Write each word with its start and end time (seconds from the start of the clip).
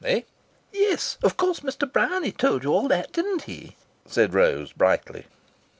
Eh?" 0.03 0.21
"Yes. 0.73 1.19
Of 1.21 1.37
course 1.37 1.59
Mr. 1.59 1.85
Bryany 1.85 2.31
told 2.31 2.63
you 2.63 2.73
all 2.73 2.87
that, 2.87 3.11
didn't 3.11 3.43
he?" 3.43 3.75
said 4.07 4.33
Rose, 4.33 4.71
brightly. 4.73 5.27